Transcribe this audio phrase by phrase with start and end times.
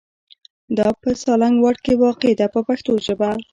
[0.77, 3.29] دا په سالنګ واټ کې واقع ده په پښتو ژبه.